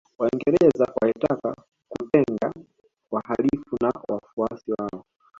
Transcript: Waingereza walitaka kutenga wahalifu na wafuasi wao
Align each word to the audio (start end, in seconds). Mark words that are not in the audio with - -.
Waingereza 0.17 0.87
walitaka 1.01 1.55
kutenga 1.89 2.51
wahalifu 3.11 3.75
na 3.81 3.93
wafuasi 4.09 4.71
wao 4.71 5.05